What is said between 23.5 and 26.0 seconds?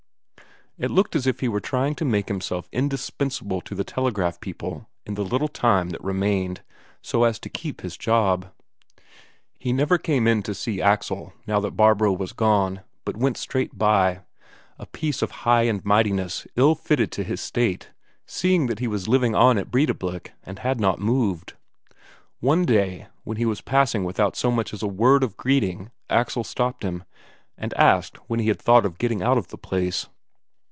passing without so much as a word of greeting,